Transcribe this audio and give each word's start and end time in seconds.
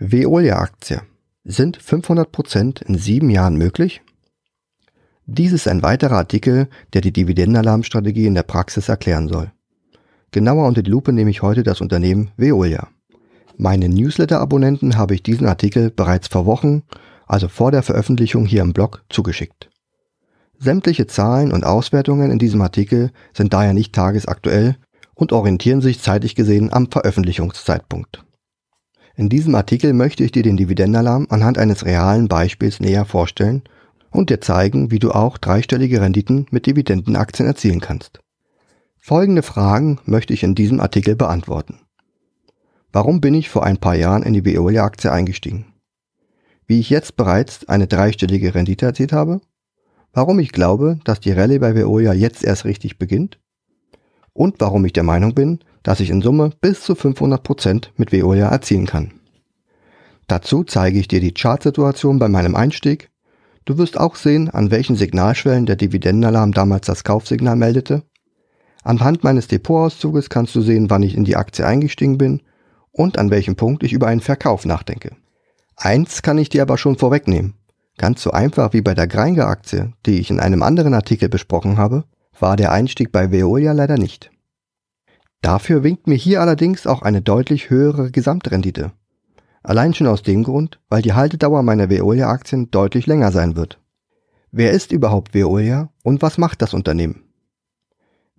Veolia-Aktie. 0.00 1.02
Sind 1.42 1.76
500% 1.76 2.84
in 2.84 2.96
sieben 2.96 3.30
Jahren 3.30 3.56
möglich? 3.56 4.00
Dies 5.26 5.50
ist 5.50 5.66
ein 5.66 5.82
weiterer 5.82 6.18
Artikel, 6.18 6.68
der 6.92 7.00
die 7.00 7.12
Dividendenalarmstrategie 7.12 8.26
in 8.26 8.34
der 8.36 8.44
Praxis 8.44 8.88
erklären 8.88 9.26
soll. 9.26 9.50
Genauer 10.30 10.68
unter 10.68 10.84
die 10.84 10.90
Lupe 10.90 11.12
nehme 11.12 11.30
ich 11.30 11.42
heute 11.42 11.64
das 11.64 11.80
Unternehmen 11.80 12.30
Veolia. 12.36 12.86
Meinen 13.56 13.92
Newsletter-Abonnenten 13.92 14.96
habe 14.96 15.14
ich 15.14 15.24
diesen 15.24 15.48
Artikel 15.48 15.90
bereits 15.90 16.28
vor 16.28 16.46
Wochen, 16.46 16.84
also 17.26 17.48
vor 17.48 17.72
der 17.72 17.82
Veröffentlichung 17.82 18.46
hier 18.46 18.62
im 18.62 18.74
Blog, 18.74 19.02
zugeschickt. 19.08 19.68
Sämtliche 20.60 21.08
Zahlen 21.08 21.50
und 21.50 21.64
Auswertungen 21.64 22.30
in 22.30 22.38
diesem 22.38 22.62
Artikel 22.62 23.10
sind 23.32 23.52
daher 23.52 23.74
nicht 23.74 23.96
tagesaktuell 23.96 24.76
und 25.14 25.32
orientieren 25.32 25.80
sich 25.80 26.00
zeitlich 26.00 26.36
gesehen 26.36 26.72
am 26.72 26.88
Veröffentlichungszeitpunkt. 26.88 28.24
In 29.18 29.28
diesem 29.28 29.56
Artikel 29.56 29.94
möchte 29.94 30.22
ich 30.22 30.30
dir 30.30 30.44
den 30.44 30.56
Dividendenalarm 30.56 31.26
anhand 31.28 31.58
eines 31.58 31.84
realen 31.84 32.28
Beispiels 32.28 32.78
näher 32.78 33.04
vorstellen 33.04 33.64
und 34.12 34.30
dir 34.30 34.40
zeigen, 34.40 34.92
wie 34.92 35.00
du 35.00 35.10
auch 35.10 35.38
dreistellige 35.38 36.00
Renditen 36.00 36.46
mit 36.52 36.66
Dividendenaktien 36.66 37.48
erzielen 37.48 37.80
kannst. 37.80 38.20
Folgende 38.96 39.42
Fragen 39.42 39.98
möchte 40.04 40.32
ich 40.32 40.44
in 40.44 40.54
diesem 40.54 40.78
Artikel 40.78 41.16
beantworten. 41.16 41.80
Warum 42.92 43.20
bin 43.20 43.34
ich 43.34 43.48
vor 43.48 43.64
ein 43.64 43.78
paar 43.78 43.96
Jahren 43.96 44.22
in 44.22 44.34
die 44.34 44.44
Veolia-Aktie 44.44 45.10
eingestiegen? 45.10 45.66
Wie 46.68 46.78
ich 46.78 46.88
jetzt 46.88 47.16
bereits 47.16 47.68
eine 47.68 47.88
dreistellige 47.88 48.54
Rendite 48.54 48.86
erzielt 48.86 49.12
habe? 49.12 49.40
Warum 50.12 50.38
ich 50.38 50.52
glaube, 50.52 51.00
dass 51.02 51.18
die 51.18 51.32
Rallye 51.32 51.58
bei 51.58 51.74
Veolia 51.74 52.12
jetzt 52.12 52.44
erst 52.44 52.64
richtig 52.64 52.98
beginnt? 52.98 53.40
Und 54.32 54.60
warum 54.60 54.84
ich 54.84 54.92
der 54.92 55.02
Meinung 55.02 55.34
bin, 55.34 55.58
dass 55.82 56.00
ich 56.00 56.10
in 56.10 56.22
Summe 56.22 56.50
bis 56.60 56.82
zu 56.82 56.94
500% 56.94 57.88
mit 57.96 58.12
Veolia 58.12 58.48
erzielen 58.48 58.86
kann. 58.86 59.12
Dazu 60.26 60.62
zeige 60.64 60.98
ich 60.98 61.08
dir 61.08 61.20
die 61.20 61.32
Chartsituation 61.32 62.18
bei 62.18 62.28
meinem 62.28 62.54
Einstieg. 62.54 63.10
Du 63.64 63.78
wirst 63.78 63.98
auch 63.98 64.16
sehen, 64.16 64.50
an 64.50 64.70
welchen 64.70 64.96
Signalschwellen 64.96 65.66
der 65.66 65.76
Dividendenalarm 65.76 66.52
damals 66.52 66.86
das 66.86 67.04
Kaufsignal 67.04 67.56
meldete. 67.56 68.02
Anhand 68.84 69.24
meines 69.24 69.48
Depotauszuges 69.48 70.28
kannst 70.28 70.54
du 70.54 70.60
sehen, 70.60 70.90
wann 70.90 71.02
ich 71.02 71.14
in 71.14 71.24
die 71.24 71.36
Aktie 71.36 71.66
eingestiegen 71.66 72.18
bin 72.18 72.42
und 72.92 73.18
an 73.18 73.30
welchem 73.30 73.56
Punkt 73.56 73.82
ich 73.82 73.92
über 73.92 74.06
einen 74.06 74.20
Verkauf 74.20 74.64
nachdenke. 74.64 75.16
Eins 75.76 76.22
kann 76.22 76.38
ich 76.38 76.48
dir 76.48 76.62
aber 76.62 76.78
schon 76.78 76.96
vorwegnehmen. 76.96 77.54
Ganz 77.98 78.22
so 78.22 78.30
einfach 78.30 78.72
wie 78.72 78.80
bei 78.80 78.94
der 78.94 79.06
Greinge-Aktie, 79.06 79.92
die 80.06 80.18
ich 80.18 80.30
in 80.30 80.40
einem 80.40 80.62
anderen 80.62 80.94
Artikel 80.94 81.28
besprochen 81.28 81.78
habe, 81.78 82.04
war 82.38 82.56
der 82.56 82.72
Einstieg 82.72 83.12
bei 83.12 83.32
Veolia 83.32 83.72
leider 83.72 83.96
nicht. 83.96 84.30
Dafür 85.40 85.82
winkt 85.82 86.06
mir 86.06 86.16
hier 86.16 86.40
allerdings 86.40 86.86
auch 86.86 87.02
eine 87.02 87.22
deutlich 87.22 87.70
höhere 87.70 88.10
Gesamtrendite. 88.10 88.92
Allein 89.62 89.94
schon 89.94 90.06
aus 90.06 90.22
dem 90.22 90.44
Grund, 90.44 90.80
weil 90.88 91.02
die 91.02 91.12
Haltedauer 91.12 91.62
meiner 91.62 91.90
Veolia-Aktien 91.90 92.70
deutlich 92.70 93.06
länger 93.06 93.32
sein 93.32 93.56
wird. 93.56 93.80
Wer 94.50 94.72
ist 94.72 94.92
überhaupt 94.92 95.34
Veolia 95.34 95.90
und 96.02 96.22
was 96.22 96.38
macht 96.38 96.62
das 96.62 96.74
Unternehmen? 96.74 97.24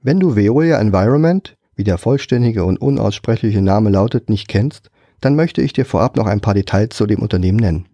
Wenn 0.01 0.19
du 0.19 0.35
Veolia 0.35 0.79
Environment, 0.79 1.57
wie 1.75 1.83
der 1.83 1.97
vollständige 1.97 2.63
und 2.63 2.81
unaussprechliche 2.81 3.61
Name 3.61 3.89
lautet, 3.89 4.29
nicht 4.29 4.47
kennst, 4.47 4.89
dann 5.21 5.35
möchte 5.35 5.61
ich 5.61 5.73
dir 5.73 5.85
vorab 5.85 6.15
noch 6.15 6.25
ein 6.25 6.41
paar 6.41 6.53
Details 6.53 6.95
zu 6.95 7.05
dem 7.05 7.21
Unternehmen 7.21 7.59
nennen. 7.59 7.87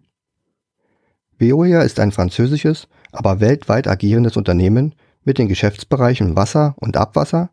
Veolia 1.38 1.82
ist 1.82 2.00
ein 2.00 2.12
französisches, 2.12 2.88
aber 3.12 3.40
weltweit 3.40 3.88
agierendes 3.88 4.38
Unternehmen 4.38 4.96
mit 5.24 5.38
den 5.38 5.48
Geschäftsbereichen 5.48 6.36
Wasser 6.36 6.76
und 6.78 6.96
Abwasser, 6.96 7.50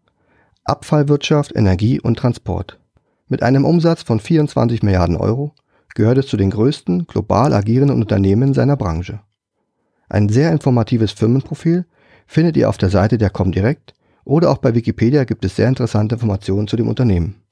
Abfallwirtschaft, 0.64 1.56
Energie 1.56 2.00
und 2.00 2.18
Transport. 2.18 2.78
Mit 3.26 3.42
einem 3.42 3.64
Umsatz 3.64 4.02
von 4.02 4.20
24 4.20 4.82
Milliarden 4.82 5.16
Euro 5.16 5.54
gehört 5.94 6.18
es 6.18 6.28
zu 6.28 6.36
den 6.36 6.50
größten 6.50 7.06
global 7.06 7.52
agierenden 7.52 8.00
Unternehmen 8.00 8.54
seiner 8.54 8.76
Branche. 8.76 9.20
Ein 10.08 10.28
sehr 10.28 10.52
informatives 10.52 11.12
Firmenprofil 11.12 11.84
findet 12.26 12.56
ihr 12.56 12.68
auf 12.68 12.78
der 12.78 12.90
Seite 12.90 13.18
der 13.18 13.30
Comdirect 13.30 13.94
oder 14.24 14.50
auch 14.50 14.58
bei 14.58 14.74
Wikipedia 14.74 15.24
gibt 15.24 15.44
es 15.44 15.56
sehr 15.56 15.68
interessante 15.68 16.14
Informationen 16.14 16.68
zu 16.68 16.76
dem 16.76 16.88
Unternehmen. 16.88 17.42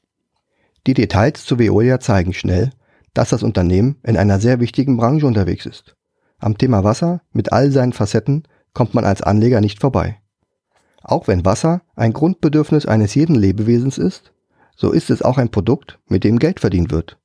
Die 0.87 0.95
Details 0.95 1.45
zu 1.45 1.59
Veolia 1.59 1.99
zeigen 1.99 2.33
schnell, 2.33 2.71
dass 3.13 3.31
das 3.31 3.43
Unternehmen 3.43 3.97
in 4.05 4.17
einer 4.17 4.39
sehr 4.39 4.61
wichtigen 4.61 4.97
Branche 4.97 5.27
unterwegs 5.27 5.67
ist. 5.67 5.97
Am 6.39 6.57
Thema 6.57 6.85
Wasser 6.85 7.23
mit 7.33 7.53
all 7.53 7.73
seinen 7.73 7.93
Facetten 7.93 8.45
kommt 8.73 8.95
man 8.95 9.05
als 9.05 9.21
Anleger 9.21 9.61
nicht 9.61 9.81
vorbei. 9.81 10.20
Auch 11.03 11.29
wenn 11.29 11.45
Wasser 11.45 11.83
ein 11.97 12.13
Grundbedürfnis 12.13 12.87
eines 12.87 13.15
jeden 13.15 13.35
Lebewesens 13.35 13.99
ist, 13.99 14.33
so 14.77 14.93
ist 14.93 15.11
es 15.11 15.23
auch 15.23 15.39
ein 15.39 15.51
Produkt, 15.51 15.99
mit 16.09 16.25
dem 16.25 16.39
Geld 16.39 16.61
verdient 16.61 16.91
wird. 16.91 17.19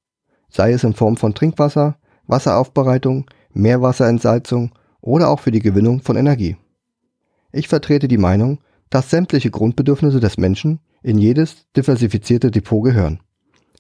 Sei 0.50 0.72
es 0.72 0.84
in 0.84 0.94
Form 0.94 1.18
von 1.18 1.34
Trinkwasser, 1.34 1.98
Wasseraufbereitung, 2.28 3.26
Meerwasserentsalzung 3.54 4.72
oder 5.02 5.30
auch 5.30 5.40
für 5.40 5.52
die 5.52 5.62
Gewinnung 5.62 6.02
von 6.02 6.16
Energie. 6.16 6.58
Ich 7.52 7.68
vertrete 7.68 8.08
die 8.08 8.18
Meinung, 8.18 8.60
dass 8.90 9.10
sämtliche 9.10 9.52
Grundbedürfnisse 9.52 10.20
des 10.20 10.38
Menschen 10.38 10.80
in 11.04 11.18
jedes 11.18 11.66
diversifizierte 11.76 12.52
Depot 12.52 12.84
gehören. 12.84 13.20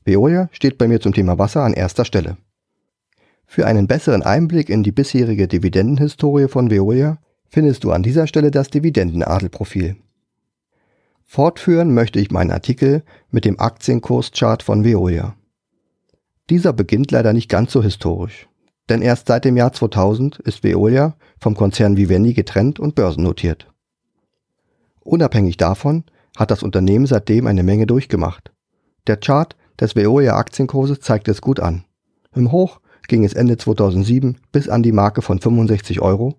Veolia 0.04 0.50
steht 0.52 0.78
bei 0.78 0.88
mir 0.88 1.00
zum 1.00 1.14
Thema 1.14 1.38
Wasser 1.38 1.64
an 1.64 1.74
erster 1.74 2.06
Stelle. 2.06 2.38
Für 3.48 3.66
einen 3.68 3.88
besseren 3.88 4.24
Einblick 4.24 4.70
in 4.70 4.84
die 4.84 4.92
bisherige 4.92 5.48
Dividendenhistorie 5.48 6.48
von 6.48 6.70
Veolia 6.70 7.18
findest 7.56 7.86
du 7.86 7.94
an 7.94 8.04
dieser 8.04 8.28
Stelle 8.28 8.52
das 8.52 8.70
Dividendenadelprofil. 8.70 9.96
Fortführen 11.24 11.94
möchte 11.94 12.20
ich 12.20 12.30
meinen 12.30 12.52
Artikel 12.52 13.02
mit 13.32 13.46
dem 13.46 13.62
Aktienkurschart 13.62 14.62
von 14.62 14.84
Veolia. 14.84 15.38
Dieser 16.50 16.74
beginnt 16.74 17.12
leider 17.12 17.32
nicht 17.32 17.48
ganz 17.48 17.72
so 17.72 17.82
historisch, 17.82 18.50
denn 18.90 19.02
erst 19.02 19.28
seit 19.28 19.46
dem 19.46 19.56
Jahr 19.56 19.72
2000 19.72 20.40
ist 20.40 20.66
Veolia 20.66 21.16
vom 21.40 21.56
Konzern 21.56 21.96
Vivendi 21.96 22.34
getrennt 22.34 22.78
und 22.78 22.94
börsennotiert. 22.94 23.72
Unabhängig 25.00 25.56
davon 25.56 26.04
hat 26.36 26.52
das 26.52 26.62
Unternehmen 26.62 27.06
seitdem 27.06 27.48
eine 27.48 27.64
Menge 27.64 27.88
durchgemacht. 27.88 28.52
Der 29.08 29.16
Chart 29.16 29.56
des 29.80 29.96
Veolia 29.96 30.36
Aktienkurses 30.36 31.00
zeigt 31.00 31.30
es 31.30 31.40
gut 31.40 31.62
an. 31.62 31.86
Im 32.36 32.52
Hoch 32.52 32.82
ging 33.08 33.24
es 33.24 33.34
Ende 33.34 33.56
2007 33.56 34.40
bis 34.52 34.68
an 34.68 34.84
die 34.84 34.92
Marke 34.92 35.22
von 35.22 35.40
65 35.40 36.02
Euro 36.02 36.36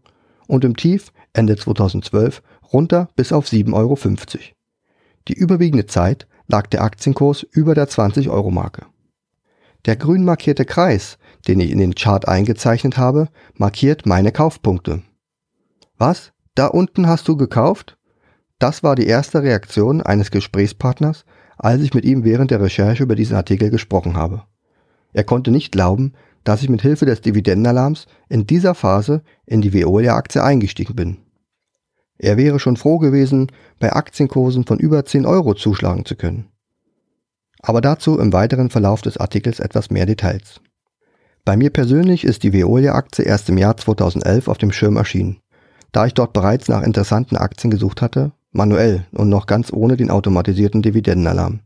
und 0.47 0.65
im 0.65 0.77
Tief 0.77 1.13
Ende 1.33 1.57
2012 1.57 2.43
runter 2.73 3.09
bis 3.17 3.33
auf 3.33 3.47
7,50 3.47 3.75
Euro. 3.75 3.97
Die 5.29 5.35
überwiegende 5.35 5.87
Zeit 5.87 6.27
lag 6.49 6.67
der 6.69 6.83
Aktienkurs 6.83 7.43
über 7.43 7.75
der 7.75 7.89
20-Euro-Marke. 7.89 8.87
Der 9.85 9.97
grün 9.97 10.25
markierte 10.25 10.65
Kreis, 10.65 11.19
den 11.47 11.61
ich 11.61 11.71
in 11.71 11.79
den 11.79 11.95
Chart 11.95 12.27
eingezeichnet 12.27 12.97
habe, 12.97 13.29
markiert 13.55 14.07
meine 14.07 14.33
Kaufpunkte. 14.33 15.03
Was? 15.97 16.33
Da 16.55 16.67
unten 16.67 17.07
hast 17.07 17.29
du 17.29 17.37
gekauft? 17.37 17.97
Das 18.59 18.83
war 18.83 18.97
die 18.97 19.07
erste 19.07 19.43
Reaktion 19.43 20.01
eines 20.01 20.31
Gesprächspartners, 20.31 21.25
als 21.59 21.83
ich 21.83 21.95
mit 21.95 22.05
ihm 22.05 22.25
während 22.25 22.51
der 22.51 22.61
Recherche 22.61 23.03
über 23.03 23.15
diesen 23.15 23.37
Artikel 23.37 23.71
gesprochen 23.71 24.17
habe. 24.17 24.45
Er 25.13 25.25
konnte 25.25 25.51
nicht 25.51 25.73
glauben, 25.73 26.15
dass 26.47 26.63
ich 26.63 26.69
mit 26.69 26.81
Hilfe 26.81 27.07
des 27.07 27.21
Dividendenalarms 27.23 28.07
in 28.29 28.47
dieser 28.47 28.77
Phase 28.77 29.23
in 29.47 29.63
die 29.63 29.73
Veolia-Aktie 29.73 30.43
eingestiegen 30.43 30.95
bin. 30.95 31.17
Er 32.19 32.37
wäre 32.37 32.61
schon 32.61 32.77
froh 32.77 32.99
gewesen, 32.99 33.51
bei 33.81 33.93
Aktienkursen 33.93 34.65
von 34.65 34.79
über 34.79 35.05
10 35.05 35.27
Euro 35.27 35.55
zuschlagen 35.55 36.05
zu 36.05 36.15
können. 36.15 36.47
Aber 37.61 37.81
dazu 37.81 38.21
im 38.21 38.33
weiteren 38.33 38.71
Verlauf 38.71 39.03
des 39.03 39.17
Artikels 39.17 39.59
etwas 39.59 39.91
mehr 39.91 40.07
Details. 40.07 40.61
Bei 41.45 41.57
mir 41.57 41.71
persönlich 41.71 42.23
ist 42.23 42.45
die 42.45 42.53
Veolia-Aktie 42.53 43.25
erst 43.25 43.49
im 43.49 43.59
Jahr 43.59 43.77
2011 43.77 44.47
auf 44.47 44.59
dem 44.59 44.71
Schirm 44.71 44.97
erschienen, 44.97 45.41
da 45.91 46.07
ich 46.07 46.15
dort 46.15 46.33
bereits 46.33 46.69
nach 46.69 46.83
interessanten 46.83 47.37
Aktien 47.37 47.73
gesucht 47.73 48.01
hatte, 48.01 48.31
manuell 48.53 49.05
und 49.11 49.29
noch 49.29 49.47
ganz 49.47 49.73
ohne 49.73 49.97
den 49.97 50.11
automatisierten 50.11 50.81
Dividendenalarm. 50.81 51.59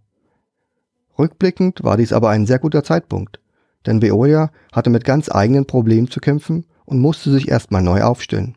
Rückblickend 1.19 1.85
war 1.85 1.99
dies 1.99 2.15
aber 2.15 2.31
ein 2.31 2.47
sehr 2.47 2.59
guter 2.59 2.83
Zeitpunkt, 2.83 3.41
denn 3.87 4.03
Veolia 4.03 4.51
hatte 4.73 4.91
mit 4.91 5.05
ganz 5.05 5.31
eigenen 5.31 5.67
Problemen 5.67 6.11
zu 6.11 6.21
kämpfen 6.21 6.67
und 6.85 7.01
musste 7.01 7.31
sich 7.31 7.49
erstmal 7.49 7.83
neu 7.83 8.03
aufstellen. 8.03 8.57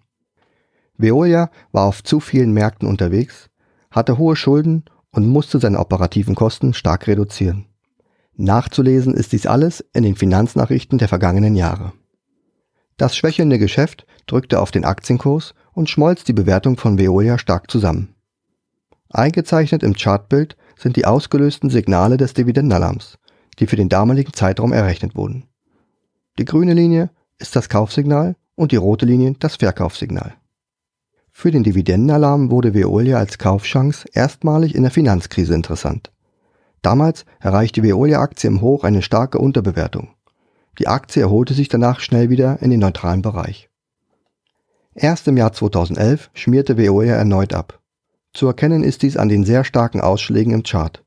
Veolia 0.98 1.50
war 1.72 1.86
auf 1.86 2.04
zu 2.04 2.20
vielen 2.20 2.54
Märkten 2.54 2.88
unterwegs, 2.88 3.50
hatte 3.92 4.18
hohe 4.18 4.36
Schulden 4.36 4.86
und 5.12 5.28
musste 5.28 5.60
seine 5.60 5.80
operativen 5.80 6.36
Kosten 6.36 6.74
stark 6.74 7.08
reduzieren. 7.08 7.68
Nachzulesen 8.36 9.14
ist 9.14 9.32
dies 9.32 9.46
alles 9.46 9.86
in 9.94 10.04
den 10.04 10.16
Finanznachrichten 10.16 10.98
der 10.98 11.08
vergangenen 11.08 11.56
Jahre. 11.56 11.94
Das 12.98 13.16
schwächelnde 13.16 13.60
Geschäft 13.60 14.06
drückte 14.28 14.60
auf 14.60 14.72
den 14.72 14.86
Aktienkurs 14.86 15.54
und 15.74 15.90
schmolz 15.90 16.24
die 16.24 16.34
Bewertung 16.34 16.78
von 16.78 16.98
Veolia 16.98 17.38
stark 17.38 17.70
zusammen. 17.70 18.16
Eingezeichnet 19.10 19.84
im 19.84 19.94
Chartbild 19.94 20.58
sind 20.78 20.96
die 20.96 21.06
ausgelösten 21.06 21.70
Signale 21.70 22.18
des 22.18 22.34
Dividendenalarms, 22.34 23.20
die 23.60 23.68
für 23.68 23.76
den 23.76 23.90
damaligen 23.90 24.34
Zeitraum 24.34 24.74
errechnet 24.74 25.16
wurden. 25.16 25.46
Die 26.40 26.46
grüne 26.46 26.74
Linie 26.74 27.10
ist 27.38 27.56
das 27.56 27.70
Kaufsignal 27.70 28.36
und 28.56 28.72
die 28.72 28.78
rote 28.78 29.06
Linie 29.06 29.36
das 29.40 29.58
Verkaufssignal. 29.58 30.36
Für 31.32 31.52
den 31.52 31.64
Dividendenalarm 31.64 32.52
wurde 32.52 32.74
Veolia 32.74 33.18
als 33.18 33.38
Kaufchance 33.38 34.08
erstmalig 34.14 34.76
in 34.76 34.84
der 34.84 34.92
Finanzkrise 34.92 35.56
interessant. 35.56 36.12
Damals 36.84 37.26
erreichte 37.40 37.82
Veolia-Aktie 37.82 38.50
im 38.50 38.62
Hoch 38.62 38.84
eine 38.84 39.02
starke 39.02 39.40
Unterbewertung. 39.40 40.10
Die 40.80 40.88
Aktie 40.88 41.22
erholte 41.22 41.54
sich 41.54 41.70
danach 41.70 42.00
schnell 42.00 42.30
wieder 42.30 42.62
in 42.62 42.70
den 42.70 42.80
neutralen 42.80 43.22
Bereich. 43.22 43.70
Erst 44.96 45.28
im 45.28 45.38
Jahr 45.38 45.54
2011 45.54 46.30
schmierte 46.34 46.78
Veolia 46.78 47.16
erneut 47.16 47.54
ab. 47.54 47.80
Zu 48.34 48.48
erkennen 48.48 48.84
ist 48.84 49.02
dies 49.02 49.18
an 49.18 49.30
den 49.30 49.44
sehr 49.44 49.64
starken 49.64 50.02
Ausschlägen 50.02 50.54
im 50.54 50.64
Chart. 50.64 51.03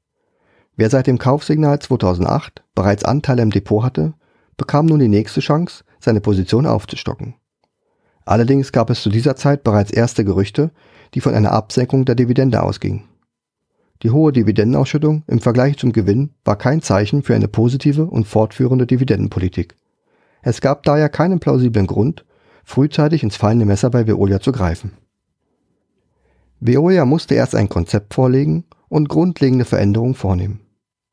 Wer 0.76 0.90
seit 0.90 1.06
dem 1.06 1.16
Kaufsignal 1.16 1.78
2008 1.78 2.62
bereits 2.74 3.04
Anteile 3.04 3.42
im 3.42 3.50
Depot 3.50 3.82
hatte, 3.82 4.12
bekam 4.58 4.84
nun 4.86 4.98
die 4.98 5.08
nächste 5.08 5.40
Chance, 5.40 5.84
seine 5.98 6.20
Position 6.20 6.66
aufzustocken. 6.66 7.34
Allerdings 8.26 8.72
gab 8.72 8.90
es 8.90 9.02
zu 9.02 9.08
dieser 9.08 9.36
Zeit 9.36 9.64
bereits 9.64 9.90
erste 9.90 10.24
Gerüchte, 10.24 10.70
die 11.14 11.20
von 11.20 11.34
einer 11.34 11.52
Absenkung 11.52 12.04
der 12.04 12.14
Dividende 12.14 12.62
ausgingen. 12.62 13.04
Die 14.02 14.10
hohe 14.10 14.32
Dividendenausschüttung 14.32 15.24
im 15.26 15.40
Vergleich 15.40 15.78
zum 15.78 15.92
Gewinn 15.92 16.34
war 16.44 16.56
kein 16.56 16.82
Zeichen 16.82 17.22
für 17.22 17.34
eine 17.34 17.48
positive 17.48 18.04
und 18.04 18.26
fortführende 18.26 18.86
Dividendenpolitik. 18.86 19.76
Es 20.42 20.60
gab 20.60 20.82
daher 20.82 21.08
keinen 21.08 21.40
plausiblen 21.40 21.86
Grund, 21.86 22.26
frühzeitig 22.64 23.22
ins 23.22 23.36
fallende 23.36 23.64
Messer 23.64 23.88
bei 23.88 24.06
Veolia 24.06 24.40
zu 24.40 24.52
greifen. 24.52 24.92
Veolia 26.60 27.06
musste 27.06 27.34
erst 27.34 27.54
ein 27.54 27.70
Konzept 27.70 28.12
vorlegen 28.12 28.64
und 28.88 29.08
grundlegende 29.08 29.64
Veränderungen 29.64 30.14
vornehmen. 30.14 30.65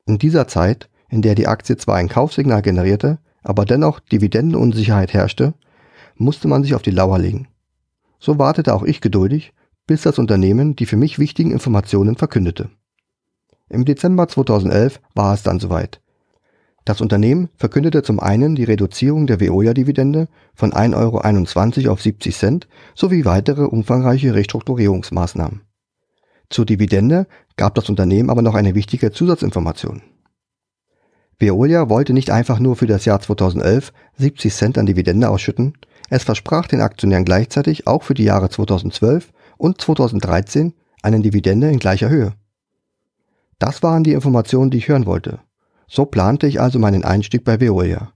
In 0.05 0.17
dieser 0.17 0.47
Zeit, 0.47 0.89
in 1.09 1.21
der 1.21 1.35
die 1.35 1.47
Aktie 1.47 1.77
zwar 1.77 1.95
ein 1.95 2.09
Kaufsignal 2.09 2.61
generierte, 2.61 3.19
aber 3.41 3.65
dennoch 3.65 3.99
Dividendenunsicherheit 3.99 5.13
herrschte, 5.13 5.53
musste 6.15 6.47
man 6.47 6.63
sich 6.63 6.75
auf 6.75 6.81
die 6.81 6.91
Lauer 6.91 7.19
legen. 7.19 7.47
So 8.19 8.39
wartete 8.39 8.73
auch 8.73 8.83
ich 8.83 9.01
geduldig, 9.01 9.53
bis 9.85 10.01
das 10.01 10.19
Unternehmen 10.19 10.75
die 10.75 10.85
für 10.85 10.97
mich 10.97 11.19
wichtigen 11.19 11.51
Informationen 11.51 12.15
verkündete. 12.15 12.69
Im 13.69 13.85
Dezember 13.85 14.27
2011 14.27 15.01
war 15.13 15.33
es 15.33 15.43
dann 15.43 15.59
soweit. 15.59 16.01
Das 16.85 16.99
Unternehmen 16.99 17.49
verkündete 17.55 18.03
zum 18.03 18.19
einen 18.19 18.55
die 18.55 18.65
Reduzierung 18.65 19.25
der 19.25 19.39
Veolia-Dividende 19.39 20.27
von 20.53 20.73
1,21 20.73 21.77
Euro 21.83 21.93
auf 21.93 22.01
70 22.01 22.35
Cent 22.35 22.67
sowie 22.93 23.23
weitere 23.23 23.63
umfangreiche 23.63 24.35
Restrukturierungsmaßnahmen. 24.35 25.61
Zur 26.49 26.65
Dividende 26.65 27.27
gab 27.55 27.75
das 27.75 27.89
Unternehmen 27.89 28.29
aber 28.29 28.41
noch 28.41 28.55
eine 28.55 28.75
wichtige 28.75 29.11
Zusatzinformation. 29.11 30.01
Veolia 31.39 31.89
wollte 31.89 32.13
nicht 32.13 32.29
einfach 32.29 32.59
nur 32.59 32.75
für 32.75 32.87
das 32.87 33.05
Jahr 33.05 33.19
2011 33.19 33.91
70 34.17 34.53
Cent 34.53 34.77
an 34.77 34.85
Dividende 34.85 35.29
ausschütten, 35.29 35.73
es 36.09 36.23
versprach 36.23 36.67
den 36.67 36.81
Aktionären 36.81 37.25
gleichzeitig 37.25 37.87
auch 37.87 38.03
für 38.03 38.13
die 38.13 38.23
Jahre 38.23 38.49
2012 38.49 39.31
und 39.57 39.81
2013 39.81 40.73
eine 41.01 41.19
Dividende 41.21 41.69
in 41.69 41.79
gleicher 41.79 42.09
Höhe. 42.09 42.33
Das 43.59 43.83
waren 43.83 44.03
die 44.03 44.13
Informationen, 44.13 44.71
die 44.71 44.77
ich 44.77 44.87
hören 44.87 45.05
wollte. 45.05 45.39
So 45.87 46.05
plante 46.05 46.47
ich 46.47 46.61
also 46.61 46.79
meinen 46.79 47.03
Einstieg 47.03 47.43
bei 47.43 47.59
Veolia. 47.59 48.13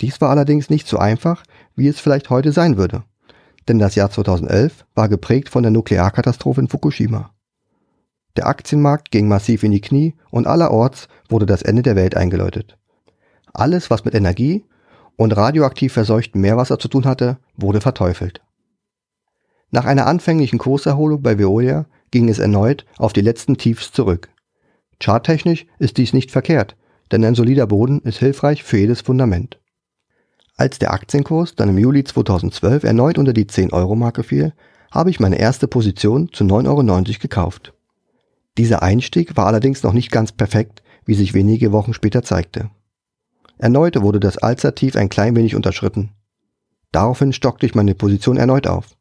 Dies 0.00 0.20
war 0.20 0.30
allerdings 0.30 0.70
nicht 0.70 0.88
so 0.88 0.98
einfach, 0.98 1.44
wie 1.76 1.88
es 1.88 2.00
vielleicht 2.00 2.30
heute 2.30 2.52
sein 2.52 2.76
würde. 2.76 3.04
Denn 3.68 3.78
das 3.78 3.94
Jahr 3.94 4.10
2011 4.10 4.84
war 4.94 5.08
geprägt 5.08 5.48
von 5.48 5.62
der 5.62 5.70
Nuklearkatastrophe 5.70 6.60
in 6.60 6.68
Fukushima. 6.68 7.31
Der 8.36 8.46
Aktienmarkt 8.46 9.10
ging 9.10 9.28
massiv 9.28 9.62
in 9.62 9.72
die 9.72 9.80
Knie 9.80 10.14
und 10.30 10.46
allerorts 10.46 11.08
wurde 11.28 11.46
das 11.46 11.62
Ende 11.62 11.82
der 11.82 11.96
Welt 11.96 12.16
eingeläutet. 12.16 12.78
Alles, 13.52 13.90
was 13.90 14.04
mit 14.04 14.14
Energie 14.14 14.64
und 15.16 15.36
radioaktiv 15.36 15.92
verseuchtem 15.92 16.40
Meerwasser 16.40 16.78
zu 16.78 16.88
tun 16.88 17.04
hatte, 17.04 17.38
wurde 17.56 17.80
verteufelt. 17.80 18.40
Nach 19.70 19.84
einer 19.84 20.06
anfänglichen 20.06 20.58
Kurserholung 20.58 21.22
bei 21.22 21.38
Veolia 21.38 21.86
ging 22.10 22.28
es 22.28 22.38
erneut 22.38 22.84
auf 22.98 23.12
die 23.12 23.20
letzten 23.20 23.56
Tiefs 23.56 23.92
zurück. 23.92 24.28
Charttechnisch 25.00 25.66
ist 25.78 25.96
dies 25.96 26.12
nicht 26.12 26.30
verkehrt, 26.30 26.76
denn 27.10 27.24
ein 27.24 27.34
solider 27.34 27.66
Boden 27.66 28.00
ist 28.00 28.18
hilfreich 28.18 28.62
für 28.62 28.78
jedes 28.78 29.00
Fundament. 29.00 29.58
Als 30.56 30.78
der 30.78 30.92
Aktienkurs 30.92 31.54
dann 31.54 31.70
im 31.70 31.78
Juli 31.78 32.04
2012 32.04 32.84
erneut 32.84 33.18
unter 33.18 33.32
die 33.32 33.46
10-Euro-Marke 33.46 34.22
fiel, 34.22 34.52
habe 34.90 35.10
ich 35.10 35.20
meine 35.20 35.38
erste 35.38 35.66
Position 35.66 36.30
zu 36.32 36.44
9,90 36.44 36.68
Euro 36.68 37.18
gekauft. 37.20 37.72
Dieser 38.58 38.82
Einstieg 38.82 39.36
war 39.36 39.46
allerdings 39.46 39.82
noch 39.82 39.92
nicht 39.92 40.10
ganz 40.10 40.32
perfekt, 40.32 40.82
wie 41.04 41.14
sich 41.14 41.34
wenige 41.34 41.72
Wochen 41.72 41.94
später 41.94 42.22
zeigte. 42.22 42.70
Erneut 43.58 44.00
wurde 44.00 44.20
das 44.20 44.38
Allzeittief 44.38 44.96
ein 44.96 45.08
klein 45.08 45.36
wenig 45.36 45.54
unterschritten. 45.54 46.10
Daraufhin 46.90 47.32
stockte 47.32 47.64
ich 47.64 47.74
meine 47.74 47.94
Position 47.94 48.36
erneut 48.36 48.66
auf. 48.66 48.96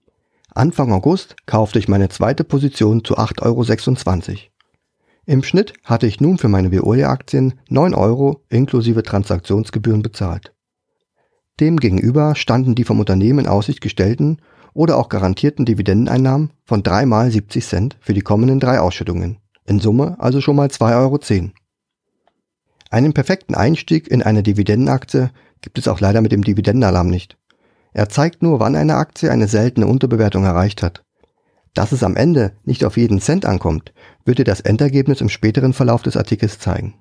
Anfang 0.53 0.91
August 0.91 1.35
kaufte 1.45 1.79
ich 1.79 1.87
meine 1.87 2.09
zweite 2.09 2.43
Position 2.43 3.03
zu 3.03 3.17
8,26 3.17 4.29
Euro. 4.29 4.37
Im 5.25 5.43
Schnitt 5.43 5.73
hatte 5.83 6.07
ich 6.07 6.19
nun 6.19 6.37
für 6.37 6.47
meine 6.47 6.71
Veolia-Aktien 6.71 7.53
9 7.69 7.93
Euro 7.93 8.43
inklusive 8.49 9.03
Transaktionsgebühren 9.03 10.01
bezahlt. 10.01 10.53
Demgegenüber 11.59 12.35
standen 12.35 12.75
die 12.75 12.85
vom 12.85 12.99
Unternehmen 12.99 13.39
in 13.39 13.47
Aussicht 13.47 13.81
gestellten 13.81 14.37
oder 14.73 14.97
auch 14.97 15.09
garantierten 15.09 15.65
Dividendeneinnahmen 15.65 16.51
von 16.63 16.81
3 16.81 17.05
mal 17.05 17.29
70 17.29 17.65
Cent 17.65 17.97
für 17.99 18.13
die 18.13 18.21
kommenden 18.21 18.59
drei 18.59 18.79
Ausschüttungen. 18.79 19.40
In 19.71 19.79
Summe 19.79 20.17
also 20.19 20.41
schon 20.41 20.57
mal 20.57 20.67
2,10 20.67 20.99
Euro. 20.99 21.51
Einen 22.89 23.13
perfekten 23.13 23.55
Einstieg 23.55 24.09
in 24.09 24.21
eine 24.21 24.43
Dividendenaktie 24.43 25.29
gibt 25.61 25.77
es 25.77 25.87
auch 25.87 26.01
leider 26.01 26.19
mit 26.19 26.33
dem 26.33 26.43
Dividendenalarm 26.43 27.07
nicht. 27.07 27.37
Er 27.93 28.09
zeigt 28.09 28.43
nur, 28.43 28.59
wann 28.59 28.75
eine 28.75 28.95
Aktie 28.95 29.31
eine 29.31 29.47
seltene 29.47 29.87
Unterbewertung 29.87 30.43
erreicht 30.43 30.83
hat. 30.83 31.05
Dass 31.73 31.93
es 31.93 32.03
am 32.03 32.17
Ende 32.17 32.51
nicht 32.65 32.83
auf 32.83 32.97
jeden 32.97 33.21
Cent 33.21 33.45
ankommt, 33.45 33.93
wird 34.25 34.39
dir 34.39 34.43
das 34.43 34.59
Endergebnis 34.59 35.21
im 35.21 35.29
späteren 35.29 35.71
Verlauf 35.71 36.01
des 36.01 36.17
Artikels 36.17 36.59
zeigen. 36.59 36.95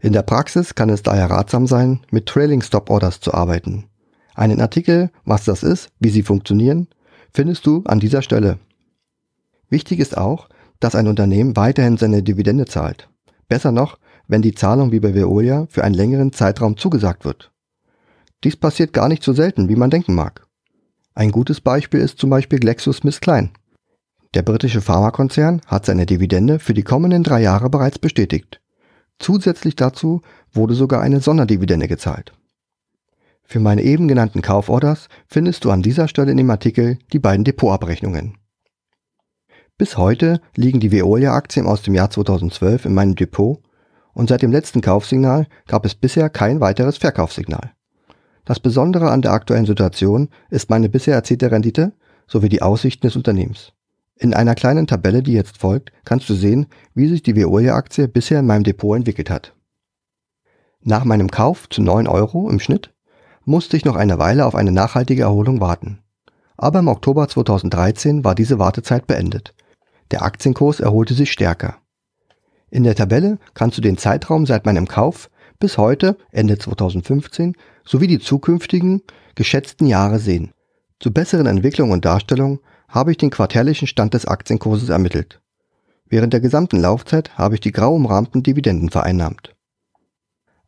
In 0.00 0.12
der 0.12 0.22
Praxis 0.22 0.74
kann 0.74 0.90
es 0.90 1.04
daher 1.04 1.30
ratsam 1.30 1.68
sein, 1.68 2.00
mit 2.10 2.26
Trailing 2.26 2.62
Stop 2.62 2.90
Orders 2.90 3.20
zu 3.20 3.32
arbeiten. 3.32 3.84
Einen 4.34 4.60
Artikel, 4.60 5.12
was 5.24 5.44
das 5.44 5.62
ist, 5.62 5.90
wie 6.00 6.10
sie 6.10 6.24
funktionieren, 6.24 6.88
findest 7.32 7.64
du 7.64 7.84
an 7.84 8.00
dieser 8.00 8.22
Stelle. 8.22 8.58
Wichtig 9.70 10.00
ist 10.00 10.16
auch, 10.16 10.48
dass 10.80 10.94
ein 10.94 11.08
Unternehmen 11.08 11.56
weiterhin 11.56 11.96
seine 11.96 12.22
Dividende 12.22 12.66
zahlt. 12.66 13.08
Besser 13.48 13.72
noch, 13.72 13.98
wenn 14.26 14.42
die 14.42 14.54
Zahlung 14.54 14.92
wie 14.92 15.00
bei 15.00 15.14
Veolia 15.14 15.66
für 15.70 15.84
einen 15.84 15.94
längeren 15.94 16.32
Zeitraum 16.32 16.76
zugesagt 16.76 17.24
wird. 17.24 17.50
Dies 18.44 18.56
passiert 18.56 18.92
gar 18.92 19.08
nicht 19.08 19.22
so 19.22 19.32
selten, 19.32 19.68
wie 19.68 19.76
man 19.76 19.90
denken 19.90 20.14
mag. 20.14 20.46
Ein 21.14 21.32
gutes 21.32 21.60
Beispiel 21.60 22.00
ist 22.00 22.18
zum 22.18 22.30
Beispiel 22.30 22.60
GlaxoSmithKline. 22.60 23.50
Der 24.34 24.42
britische 24.42 24.80
Pharmakonzern 24.80 25.62
hat 25.66 25.86
seine 25.86 26.06
Dividende 26.06 26.58
für 26.58 26.74
die 26.74 26.82
kommenden 26.82 27.24
drei 27.24 27.40
Jahre 27.40 27.70
bereits 27.70 27.98
bestätigt. 27.98 28.60
Zusätzlich 29.18 29.74
dazu 29.74 30.22
wurde 30.52 30.74
sogar 30.74 31.00
eine 31.00 31.20
Sonderdividende 31.20 31.88
gezahlt. 31.88 32.32
Für 33.42 33.60
meine 33.60 33.82
eben 33.82 34.06
genannten 34.06 34.42
Kauforders 34.42 35.08
findest 35.26 35.64
du 35.64 35.70
an 35.70 35.82
dieser 35.82 36.06
Stelle 36.06 36.30
in 36.30 36.36
dem 36.36 36.50
Artikel 36.50 36.98
die 37.12 37.18
beiden 37.18 37.44
Depotabrechnungen. 37.44 38.36
Bis 39.78 39.96
heute 39.96 40.40
liegen 40.56 40.80
die 40.80 40.90
Veolia-Aktien 40.90 41.64
aus 41.68 41.82
dem 41.82 41.94
Jahr 41.94 42.10
2012 42.10 42.86
in 42.86 42.94
meinem 42.94 43.14
Depot 43.14 43.60
und 44.12 44.28
seit 44.28 44.42
dem 44.42 44.50
letzten 44.50 44.80
Kaufsignal 44.80 45.46
gab 45.68 45.86
es 45.86 45.94
bisher 45.94 46.28
kein 46.30 46.60
weiteres 46.60 46.96
Verkaufssignal. 46.96 47.70
Das 48.44 48.58
Besondere 48.58 49.12
an 49.12 49.22
der 49.22 49.30
aktuellen 49.30 49.66
Situation 49.66 50.30
ist 50.50 50.68
meine 50.68 50.88
bisher 50.88 51.14
erzielte 51.14 51.52
Rendite 51.52 51.92
sowie 52.26 52.48
die 52.48 52.60
Aussichten 52.60 53.06
des 53.06 53.14
Unternehmens. 53.14 53.72
In 54.16 54.34
einer 54.34 54.56
kleinen 54.56 54.88
Tabelle, 54.88 55.22
die 55.22 55.34
jetzt 55.34 55.58
folgt, 55.58 55.92
kannst 56.04 56.28
du 56.28 56.34
sehen, 56.34 56.66
wie 56.94 57.06
sich 57.06 57.22
die 57.22 57.36
Veolia-Aktie 57.36 58.08
bisher 58.08 58.40
in 58.40 58.46
meinem 58.46 58.64
Depot 58.64 58.96
entwickelt 58.96 59.30
hat. 59.30 59.54
Nach 60.82 61.04
meinem 61.04 61.30
Kauf 61.30 61.68
zu 61.68 61.82
9 61.82 62.08
Euro 62.08 62.50
im 62.50 62.58
Schnitt 62.58 62.92
musste 63.44 63.76
ich 63.76 63.84
noch 63.84 63.94
eine 63.94 64.18
Weile 64.18 64.44
auf 64.44 64.56
eine 64.56 64.72
nachhaltige 64.72 65.22
Erholung 65.22 65.60
warten. 65.60 66.00
Aber 66.56 66.80
im 66.80 66.88
Oktober 66.88 67.28
2013 67.28 68.24
war 68.24 68.34
diese 68.34 68.58
Wartezeit 68.58 69.06
beendet. 69.06 69.54
Der 70.10 70.22
Aktienkurs 70.22 70.80
erholte 70.80 71.14
sich 71.14 71.30
stärker. 71.30 71.78
In 72.70 72.84
der 72.84 72.94
Tabelle 72.94 73.38
kannst 73.54 73.78
du 73.78 73.82
den 73.82 73.98
Zeitraum 73.98 74.46
seit 74.46 74.66
meinem 74.66 74.88
Kauf 74.88 75.30
bis 75.58 75.78
heute, 75.78 76.16
Ende 76.30 76.58
2015, 76.58 77.54
sowie 77.84 78.06
die 78.06 78.18
zukünftigen 78.18 79.02
geschätzten 79.34 79.86
Jahre 79.86 80.18
sehen. 80.18 80.52
Zur 81.00 81.12
besseren 81.12 81.46
Entwicklung 81.46 81.90
und 81.90 82.04
Darstellung 82.04 82.60
habe 82.88 83.10
ich 83.10 83.16
den 83.16 83.30
quartärlichen 83.30 83.86
Stand 83.86 84.14
des 84.14 84.26
Aktienkurses 84.26 84.88
ermittelt. 84.88 85.40
Während 86.06 86.32
der 86.32 86.40
gesamten 86.40 86.80
Laufzeit 86.80 87.36
habe 87.36 87.54
ich 87.54 87.60
die 87.60 87.72
grau 87.72 87.94
umrahmten 87.94 88.42
Dividenden 88.42 88.90
vereinnahmt. 88.90 89.54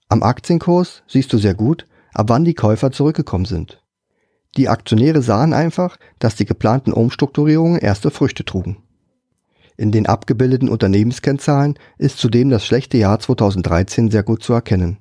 Am 0.09 0.23
Aktienkurs 0.23 1.03
siehst 1.07 1.33
du 1.33 1.39
sehr 1.39 1.55
gut, 1.55 1.87
ab 2.13 2.27
wann 2.29 2.45
die 2.45 2.55
Käufer 2.55 2.91
zurückgekommen 2.91 3.47
sind. 3.47 3.83
Die 4.57 4.69
Aktionäre 4.69 5.23
sahen 5.23 5.53
einfach, 5.53 5.97
dass 6.19 6.35
die 6.35 6.45
geplanten 6.45 6.93
Umstrukturierungen 6.93 7.79
erste 7.79 8.11
Früchte 8.11 8.45
trugen. 8.45 8.83
In 9.81 9.93
den 9.93 10.05
abgebildeten 10.05 10.69
Unternehmenskennzahlen 10.69 11.79
ist 11.97 12.19
zudem 12.19 12.51
das 12.51 12.67
schlechte 12.67 12.99
Jahr 12.99 13.19
2013 13.19 14.11
sehr 14.11 14.23
gut 14.23 14.43
zu 14.43 14.53
erkennen. 14.53 14.99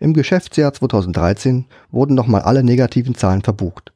Im 0.00 0.14
Geschäftsjahr 0.14 0.72
2013 0.72 1.66
wurden 1.92 2.16
nochmal 2.16 2.40
alle 2.40 2.64
negativen 2.64 3.14
Zahlen 3.14 3.42
verbucht. 3.42 3.92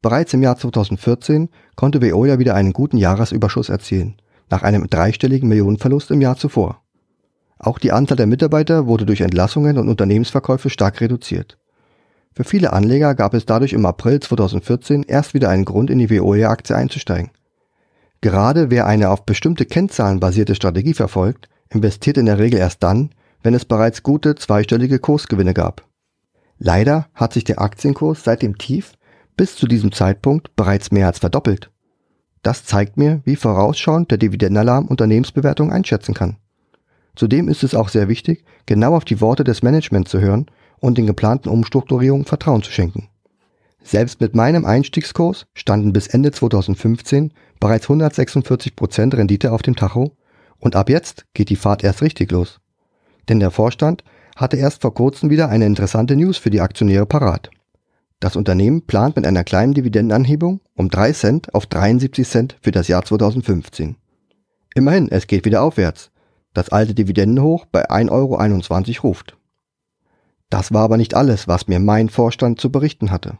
Bereits 0.00 0.32
im 0.32 0.42
Jahr 0.42 0.56
2014 0.56 1.50
konnte 1.76 2.00
Veolia 2.00 2.38
wieder 2.38 2.54
einen 2.54 2.72
guten 2.72 2.96
Jahresüberschuss 2.96 3.68
erzielen, 3.68 4.16
nach 4.48 4.62
einem 4.62 4.88
dreistelligen 4.88 5.50
Millionenverlust 5.50 6.12
im 6.12 6.22
Jahr 6.22 6.38
zuvor. 6.38 6.80
Auch 7.58 7.78
die 7.78 7.92
Anzahl 7.92 8.16
der 8.16 8.26
Mitarbeiter 8.26 8.86
wurde 8.86 9.04
durch 9.04 9.20
Entlassungen 9.20 9.76
und 9.76 9.90
Unternehmensverkäufe 9.90 10.70
stark 10.70 11.02
reduziert. 11.02 11.58
Für 12.32 12.44
viele 12.44 12.72
Anleger 12.72 13.14
gab 13.14 13.34
es 13.34 13.44
dadurch 13.44 13.74
im 13.74 13.84
April 13.84 14.20
2014 14.20 15.02
erst 15.02 15.34
wieder 15.34 15.50
einen 15.50 15.66
Grund, 15.66 15.90
in 15.90 15.98
die 15.98 16.08
Veolia-Aktie 16.08 16.74
einzusteigen. 16.74 17.32
Gerade 18.20 18.70
wer 18.70 18.86
eine 18.86 19.10
auf 19.10 19.24
bestimmte 19.24 19.64
Kennzahlen 19.64 20.20
basierte 20.20 20.54
Strategie 20.54 20.94
verfolgt, 20.94 21.48
investiert 21.70 22.16
in 22.16 22.26
der 22.26 22.38
Regel 22.38 22.58
erst 22.58 22.82
dann, 22.82 23.10
wenn 23.42 23.54
es 23.54 23.64
bereits 23.64 24.02
gute 24.02 24.34
zweistellige 24.34 24.98
Kursgewinne 24.98 25.54
gab. 25.54 25.86
Leider 26.58 27.06
hat 27.14 27.32
sich 27.32 27.44
der 27.44 27.60
Aktienkurs 27.60 28.24
seit 28.24 28.42
dem 28.42 28.58
Tief 28.58 28.94
bis 29.36 29.54
zu 29.54 29.68
diesem 29.68 29.92
Zeitpunkt 29.92 30.56
bereits 30.56 30.90
mehr 30.90 31.06
als 31.06 31.20
verdoppelt. 31.20 31.70
Das 32.42 32.64
zeigt 32.64 32.96
mir, 32.96 33.20
wie 33.24 33.36
vorausschauend 33.36 34.10
der 34.10 34.18
Dividendenalarm 34.18 34.86
Unternehmensbewertung 34.86 35.72
einschätzen 35.72 36.14
kann. 36.14 36.36
Zudem 37.14 37.48
ist 37.48 37.62
es 37.62 37.74
auch 37.74 37.88
sehr 37.88 38.08
wichtig, 38.08 38.44
genau 38.66 38.94
auf 38.94 39.04
die 39.04 39.20
Worte 39.20 39.44
des 39.44 39.62
Managements 39.62 40.10
zu 40.10 40.20
hören 40.20 40.46
und 40.80 40.98
den 40.98 41.06
geplanten 41.06 41.48
Umstrukturierungen 41.48 42.26
Vertrauen 42.26 42.62
zu 42.62 42.70
schenken. 42.70 43.08
Selbst 43.82 44.20
mit 44.20 44.34
meinem 44.34 44.64
Einstiegskurs 44.64 45.46
standen 45.54 45.92
bis 45.92 46.08
Ende 46.08 46.30
2015 46.30 47.32
bereits 47.60 47.86
146% 47.86 49.16
Rendite 49.16 49.52
auf 49.52 49.62
dem 49.62 49.76
Tacho 49.76 50.16
und 50.58 50.76
ab 50.76 50.90
jetzt 50.90 51.26
geht 51.34 51.50
die 51.50 51.56
Fahrt 51.56 51.84
erst 51.84 52.02
richtig 52.02 52.30
los. 52.30 52.60
Denn 53.28 53.40
der 53.40 53.50
Vorstand 53.50 54.04
hatte 54.36 54.56
erst 54.56 54.82
vor 54.82 54.94
kurzem 54.94 55.30
wieder 55.30 55.48
eine 55.48 55.66
interessante 55.66 56.16
News 56.16 56.38
für 56.38 56.50
die 56.50 56.60
Aktionäre 56.60 57.06
parat. 57.06 57.50
Das 58.20 58.34
Unternehmen 58.34 58.86
plant 58.86 59.16
mit 59.16 59.26
einer 59.26 59.44
kleinen 59.44 59.74
Dividendenanhebung 59.74 60.60
um 60.74 60.88
3 60.88 61.12
Cent 61.12 61.54
auf 61.54 61.66
73 61.66 62.26
Cent 62.28 62.56
für 62.60 62.72
das 62.72 62.88
Jahr 62.88 63.04
2015. 63.04 63.96
Immerhin, 64.74 65.08
es 65.10 65.26
geht 65.26 65.44
wieder 65.44 65.62
aufwärts. 65.62 66.10
Das 66.52 66.70
alte 66.70 66.94
Dividendenhoch 66.94 67.66
bei 67.66 67.88
1,21 67.88 68.10
Euro 68.98 69.08
ruft. 69.08 69.36
Das 70.50 70.72
war 70.72 70.82
aber 70.82 70.96
nicht 70.96 71.14
alles, 71.14 71.46
was 71.46 71.68
mir 71.68 71.78
mein 71.78 72.08
Vorstand 72.08 72.60
zu 72.60 72.72
berichten 72.72 73.10
hatte. 73.10 73.38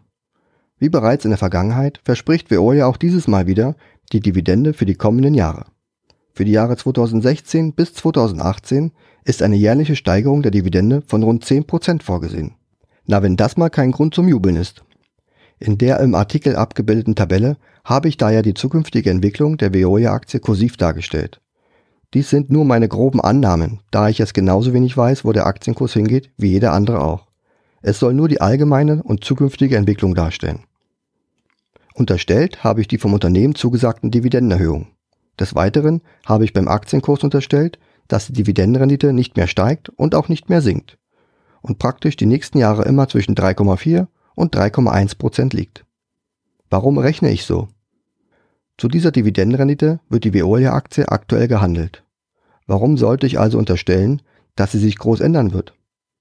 Wie 0.79 0.89
bereits 0.89 1.25
in 1.25 1.33
der 1.33 1.39
Vergangenheit 1.39 2.01
verspricht 2.05 2.51
Veolia 2.51 2.87
auch 2.87 2.97
dieses 2.97 3.27
Mal 3.27 3.47
wieder 3.47 3.75
die 4.13 4.21
Dividende 4.21 4.73
für 4.73 4.87
die 4.87 4.95
kommenden 4.95 5.35
Jahre. 5.35 5.67
Für 6.35 6.45
die 6.45 6.53
Jahre 6.53 6.77
2016 6.77 7.73
bis 7.73 7.95
2018 7.95 8.93
ist 9.25 9.43
eine 9.43 9.57
jährliche 9.57 9.97
Steigerung 9.97 10.43
der 10.43 10.53
Dividende 10.53 11.03
von 11.07 11.23
rund 11.23 11.45
10% 11.45 12.03
vorgesehen. 12.03 12.55
Na, 13.07 13.23
wenn 13.23 13.37
das 13.37 13.57
mal 13.57 13.71
kein 13.71 13.91
Grund 13.91 14.15
zum 14.15 14.29
Jubeln 14.29 14.57
ist. 14.57 14.85
In 15.59 15.79
der 15.79 15.99
im 16.01 16.15
Artikel 16.15 16.55
abgebildeten 16.55 17.17
Tabelle 17.17 17.57
habe 17.85 18.09
ich 18.09 18.17
daher 18.17 18.43
die 18.43 18.55
zukünftige 18.55 19.11
Entwicklung 19.11 19.57
der 19.57 19.75
Veolia-Aktie 19.75 20.41
kursiv 20.41 20.77
dargestellt. 20.77 21.41
Dies 22.15 22.31
sind 22.31 22.51
nur 22.51 22.65
meine 22.65 22.89
groben 22.89 23.21
Annahmen, 23.21 23.81
da 23.91 24.09
ich 24.09 24.21
es 24.21 24.33
genauso 24.33 24.73
wenig 24.73 24.97
weiß, 24.97 25.25
wo 25.25 25.33
der 25.33 25.47
Aktienkurs 25.47 25.93
hingeht, 25.93 26.31
wie 26.37 26.51
jeder 26.51 26.73
andere 26.73 27.01
auch. 27.03 27.27
Es 27.83 27.99
soll 27.99 28.15
nur 28.15 28.29
die 28.29 28.41
allgemeine 28.41 29.03
und 29.03 29.25
zukünftige 29.25 29.77
Entwicklung 29.77 30.15
darstellen. 30.15 30.65
Unterstellt 31.99 32.63
habe 32.63 32.81
ich 32.81 32.87
die 32.87 32.99
vom 32.99 33.13
Unternehmen 33.13 33.57
zugesagten 33.57 34.13
Dividendenerhöhungen. 34.13 34.87
Des 35.41 35.57
Weiteren 35.57 36.01
habe 36.25 36.45
ich 36.45 36.53
beim 36.53 36.69
Aktienkurs 36.69 37.25
unterstellt, 37.25 37.81
dass 38.07 38.29
die 38.29 38.35
Dividendenrendite 38.35 39.13
nicht 39.13 39.37
mehr 39.37 39.49
steigt 39.49 39.89
und 39.89 40.15
auch 40.15 40.29
nicht 40.29 40.49
mehr 40.49 40.63
sinkt 40.63 40.97
und 41.61 41.81
praktisch 41.81 42.15
die 42.15 42.27
nächsten 42.27 42.59
Jahre 42.59 42.85
immer 42.85 43.09
zwischen 43.09 43.35
3,4 43.35 44.07
und 44.37 44.57
3,1 44.57 45.19
Prozent 45.19 45.55
liegt. 45.55 45.85
Warum 46.71 46.99
rechne 46.99 47.33
ich 47.33 47.45
so? 47.45 47.67
Zu 48.77 48.87
dieser 48.87 49.11
Dividendenrendite 49.11 49.99
wird 50.09 50.23
die 50.23 50.33
Veolia-Aktie 50.33 51.09
aktuell 51.09 51.49
gehandelt. 51.49 52.05
Warum 52.69 52.97
sollte 52.97 53.27
ich 53.27 53.41
also 53.41 53.59
unterstellen, 53.59 54.23
dass 54.55 54.71
sie 54.71 54.79
sich 54.79 54.99
groß 54.99 55.19
ändern 55.19 55.53
wird? 55.53 55.75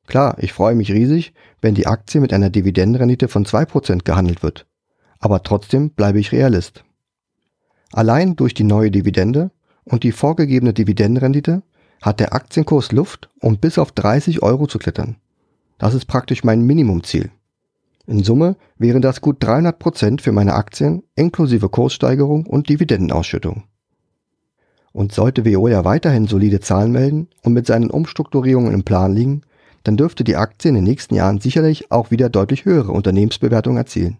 Klar, 0.07 0.38
ich 0.39 0.53
freue 0.53 0.74
mich 0.74 0.91
riesig, 0.91 1.34
wenn 1.62 1.75
die 1.75 1.86
Aktie 1.86 2.19
mit 2.19 2.34
einer 2.34 2.50
Dividendenrendite 2.50 3.27
von 3.27 3.46
2% 3.46 4.05
gehandelt 4.05 4.41
wird. 4.41 4.65
Aber 5.19 5.43
trotzdem 5.43 5.89
bleibe 5.91 6.19
ich 6.19 6.31
Realist. 6.31 6.83
Allein 7.91 8.36
durch 8.36 8.53
die 8.53 8.63
neue 8.63 8.91
Dividende 8.91 9.51
und 9.86 10.03
die 10.03 10.12
vorgegebene 10.12 10.74
Dividendenrendite 10.74 11.63
hat 12.01 12.19
der 12.19 12.33
Aktienkurs 12.33 12.91
Luft, 12.91 13.29
um 13.39 13.57
bis 13.57 13.77
auf 13.77 13.91
30 13.91 14.43
Euro 14.43 14.67
zu 14.67 14.77
klettern. 14.77 15.15
Das 15.77 15.93
ist 15.93 16.05
praktisch 16.05 16.43
mein 16.43 16.62
Minimumziel. 16.62 17.31
In 18.05 18.24
Summe 18.24 18.55
wären 18.77 19.01
das 19.01 19.21
gut 19.21 19.38
300 19.39 19.77
Prozent 19.79 20.21
für 20.21 20.31
meine 20.31 20.53
Aktien 20.53 21.03
inklusive 21.15 21.69
Kurssteigerung 21.69 22.45
und 22.45 22.69
Dividendenausschüttung. 22.69 23.63
Und 24.93 25.12
sollte 25.12 25.45
Veolia 25.45 25.83
weiterhin 25.83 26.25
solide 26.25 26.59
Zahlen 26.59 26.91
melden 26.91 27.27
und 27.43 27.53
mit 27.53 27.67
seinen 27.67 27.91
Umstrukturierungen 27.91 28.74
im 28.74 28.83
Plan 28.83 29.13
liegen, 29.13 29.41
dann 29.83 29.97
dürfte 29.97 30.24
die 30.24 30.38
Aktie 30.38 30.69
in 30.69 30.75
den 30.75 30.83
nächsten 30.86 31.15
Jahren 31.15 31.39
sicherlich 31.39 31.91
auch 31.91 32.09
wieder 32.09 32.29
deutlich 32.29 32.65
höhere 32.65 32.91
Unternehmensbewertungen 32.91 33.77
erzielen. 33.77 34.17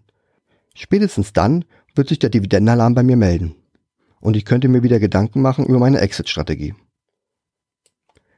Spätestens 0.80 1.32
dann 1.32 1.64
wird 1.96 2.08
sich 2.08 2.20
der 2.20 2.30
Dividendenalarm 2.30 2.94
bei 2.94 3.02
mir 3.02 3.16
melden 3.16 3.56
und 4.20 4.36
ich 4.36 4.44
könnte 4.44 4.68
mir 4.68 4.84
wieder 4.84 5.00
Gedanken 5.00 5.42
machen 5.42 5.66
über 5.66 5.80
meine 5.80 6.00
Exit-Strategie. 6.00 6.74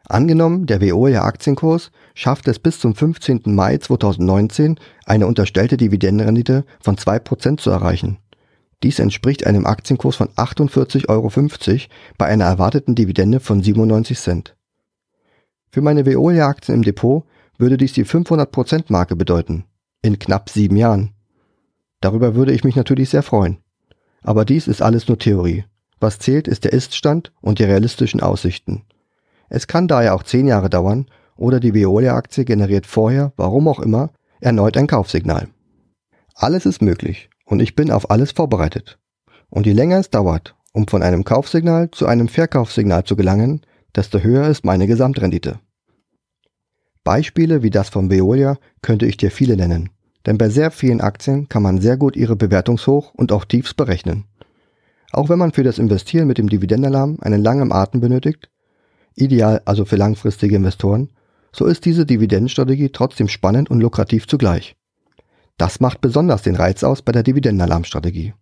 Angenommen, 0.08 0.64
der 0.64 0.80
Veolia 0.80 1.22
Aktienkurs 1.22 1.92
schafft 2.14 2.48
es 2.48 2.58
bis 2.58 2.80
zum 2.80 2.94
15. 2.94 3.42
Mai 3.44 3.76
2019 3.76 4.80
eine 5.04 5.26
unterstellte 5.26 5.76
Dividendenrendite 5.76 6.64
von 6.80 6.96
2% 6.96 7.58
zu 7.58 7.68
erreichen. 7.68 8.18
Dies 8.82 9.00
entspricht 9.00 9.46
einem 9.46 9.66
Aktienkurs 9.66 10.16
von 10.16 10.28
48,50 10.28 11.08
Euro 11.10 11.30
bei 12.16 12.26
einer 12.26 12.46
erwarteten 12.46 12.94
Dividende 12.94 13.38
von 13.38 13.62
97 13.62 14.18
Cent. 14.18 14.56
Für 15.70 15.82
meine 15.82 16.06
Veolia 16.06 16.48
Aktien 16.48 16.76
im 16.76 16.82
Depot 16.82 17.24
würde 17.58 17.76
dies 17.76 17.92
die 17.92 18.06
500% 18.06 18.86
Marke 18.88 19.14
bedeuten. 19.14 19.66
In 20.00 20.18
knapp 20.18 20.48
sieben 20.48 20.76
Jahren. 20.76 21.12
Darüber 22.00 22.34
würde 22.34 22.52
ich 22.52 22.64
mich 22.64 22.76
natürlich 22.76 23.10
sehr 23.10 23.22
freuen. 23.22 23.58
Aber 24.22 24.44
dies 24.44 24.68
ist 24.68 24.82
alles 24.82 25.08
nur 25.08 25.18
Theorie. 25.18 25.64
Was 25.98 26.18
zählt, 26.18 26.48
ist 26.48 26.64
der 26.64 26.72
Iststand 26.72 27.32
und 27.40 27.58
die 27.58 27.64
realistischen 27.64 28.20
Aussichten. 28.20 28.82
Es 29.48 29.66
kann 29.66 29.88
daher 29.88 30.14
auch 30.14 30.22
zehn 30.22 30.46
Jahre 30.46 30.70
dauern 30.70 31.06
oder 31.36 31.60
die 31.60 31.74
Veolia-Aktie 31.74 32.44
generiert 32.44 32.86
vorher, 32.86 33.32
warum 33.36 33.68
auch 33.68 33.80
immer, 33.80 34.10
erneut 34.40 34.76
ein 34.76 34.86
Kaufsignal. 34.86 35.48
Alles 36.34 36.64
ist 36.64 36.80
möglich 36.80 37.28
und 37.44 37.60
ich 37.60 37.74
bin 37.74 37.90
auf 37.90 38.10
alles 38.10 38.32
vorbereitet. 38.32 38.98
Und 39.50 39.66
je 39.66 39.72
länger 39.72 39.98
es 39.98 40.10
dauert, 40.10 40.54
um 40.72 40.86
von 40.86 41.02
einem 41.02 41.24
Kaufsignal 41.24 41.90
zu 41.90 42.06
einem 42.06 42.28
Verkaufssignal 42.28 43.04
zu 43.04 43.16
gelangen, 43.16 43.62
desto 43.94 44.20
höher 44.20 44.48
ist 44.48 44.64
meine 44.64 44.86
Gesamtrendite. 44.86 45.58
Beispiele 47.02 47.62
wie 47.62 47.70
das 47.70 47.88
von 47.88 48.10
Veolia 48.10 48.58
könnte 48.82 49.06
ich 49.06 49.16
dir 49.16 49.30
viele 49.30 49.56
nennen, 49.56 49.90
denn 50.26 50.38
bei 50.38 50.48
sehr 50.48 50.70
vielen 50.70 51.00
Aktien 51.00 51.48
kann 51.48 51.62
man 51.62 51.80
sehr 51.80 51.96
gut 51.96 52.16
ihre 52.16 52.36
Bewertungshoch 52.36 53.14
und 53.14 53.32
auch 53.32 53.44
Tiefs 53.44 53.74
berechnen. 53.74 54.24
Auch 55.12 55.28
wenn 55.28 55.38
man 55.38 55.52
für 55.52 55.64
das 55.64 55.78
Investieren 55.78 56.28
mit 56.28 56.38
dem 56.38 56.48
Dividendenalarm 56.48 57.18
einen 57.20 57.42
langen 57.42 57.72
Atem 57.72 58.00
benötigt, 58.00 58.48
ideal 59.16 59.62
also 59.64 59.84
für 59.84 59.96
langfristige 59.96 60.56
Investoren, 60.56 61.10
so 61.52 61.66
ist 61.66 61.84
diese 61.84 62.06
Dividendenstrategie 62.06 62.90
trotzdem 62.90 63.28
spannend 63.28 63.70
und 63.70 63.80
lukrativ 63.80 64.28
zugleich. 64.28 64.76
Das 65.56 65.80
macht 65.80 66.00
besonders 66.00 66.42
den 66.42 66.54
Reiz 66.54 66.84
aus 66.84 67.02
bei 67.02 67.12
der 67.12 67.22
Dividendenalarmstrategie. 67.22 68.34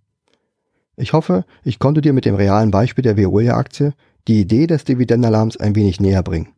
Ich 0.97 1.13
hoffe, 1.13 1.45
ich 1.65 1.79
konnte 1.79 2.01
dir 2.01 2.13
mit 2.13 2.25
dem 2.25 2.35
realen 2.35 2.71
Beispiel 2.71 3.03
der 3.03 3.17
Veolia-Aktie 3.17 3.95
die 4.27 4.41
Idee 4.41 4.67
des 4.67 4.85
Dividendenalarms 4.85 5.57
ein 5.57 5.75
wenig 5.75 6.01
näher 6.01 6.23
bringen. 6.23 6.49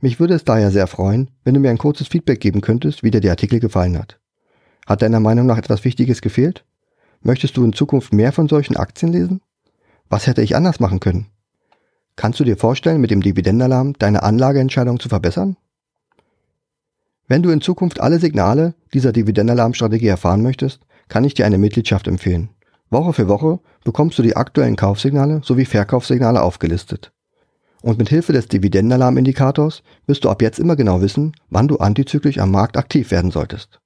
Mich 0.00 0.20
würde 0.20 0.34
es 0.34 0.44
daher 0.44 0.70
sehr 0.70 0.86
freuen, 0.86 1.30
wenn 1.44 1.54
du 1.54 1.60
mir 1.60 1.70
ein 1.70 1.78
kurzes 1.78 2.08
Feedback 2.08 2.40
geben 2.40 2.60
könntest, 2.60 3.02
wie 3.02 3.10
dir 3.10 3.20
der 3.20 3.32
Artikel 3.32 3.60
gefallen 3.60 3.98
hat. 3.98 4.18
Hat 4.86 5.02
deiner 5.02 5.20
Meinung 5.20 5.46
nach 5.46 5.58
etwas 5.58 5.84
Wichtiges 5.84 6.20
gefehlt? 6.20 6.64
Möchtest 7.22 7.56
du 7.56 7.64
in 7.64 7.72
Zukunft 7.72 8.12
mehr 8.12 8.32
von 8.32 8.48
solchen 8.48 8.76
Aktien 8.76 9.12
lesen? 9.12 9.40
Was 10.08 10.26
hätte 10.26 10.42
ich 10.42 10.56
anders 10.56 10.80
machen 10.80 11.00
können? 11.00 11.26
Kannst 12.16 12.38
du 12.38 12.44
dir 12.44 12.56
vorstellen, 12.56 13.00
mit 13.00 13.10
dem 13.10 13.22
Dividendenalarm 13.22 13.94
deine 13.94 14.22
Anlageentscheidung 14.22 15.00
zu 15.00 15.08
verbessern? 15.08 15.56
Wenn 17.26 17.42
du 17.42 17.50
in 17.50 17.62
Zukunft 17.62 18.00
alle 18.00 18.18
Signale 18.18 18.74
dieser 18.92 19.12
Dividendenalarmstrategie 19.12 20.06
erfahren 20.06 20.42
möchtest, 20.42 20.80
kann 21.08 21.24
ich 21.24 21.34
dir 21.34 21.46
eine 21.46 21.58
Mitgliedschaft 21.58 22.06
empfehlen. 22.06 22.50
Woche 22.90 23.14
für 23.14 23.28
Woche 23.28 23.60
bekommst 23.82 24.18
du 24.18 24.22
die 24.22 24.36
aktuellen 24.36 24.76
Kaufsignale 24.76 25.40
sowie 25.42 25.64
Verkaufssignale 25.64 26.42
aufgelistet. 26.42 27.12
Und 27.82 27.98
mit 27.98 28.08
Hilfe 28.08 28.32
des 28.32 28.48
Dividendenalarmindikators 28.48 29.82
wirst 30.06 30.24
du 30.24 30.30
ab 30.30 30.42
jetzt 30.42 30.58
immer 30.58 30.76
genau 30.76 31.00
wissen, 31.00 31.32
wann 31.50 31.68
du 31.68 31.78
antizyklisch 31.78 32.38
am 32.38 32.50
Markt 32.50 32.76
aktiv 32.76 33.10
werden 33.10 33.30
solltest. 33.30 33.80